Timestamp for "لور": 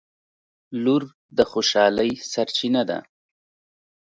0.83-1.03